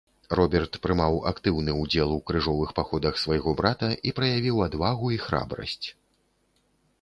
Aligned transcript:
Роберт 0.37 0.77
прымаў 0.85 1.17
актыўны 1.31 1.75
ўдзел 1.81 2.09
у 2.15 2.17
крыжовых 2.29 2.71
паходах 2.79 3.19
свайго 3.25 3.53
брата 3.61 3.91
і 4.09 4.15
праявіў 4.21 4.65
адвагу 4.71 5.13
і 5.19 5.21
храбрасць. 5.27 5.87